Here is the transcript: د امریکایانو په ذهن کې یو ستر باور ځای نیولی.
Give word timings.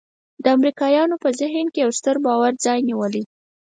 د 0.43 0.45
امریکایانو 0.57 1.15
په 1.23 1.29
ذهن 1.39 1.65
کې 1.73 1.79
یو 1.83 1.91
ستر 1.99 2.15
باور 2.25 2.53
ځای 2.65 2.79
نیولی. 2.89 3.23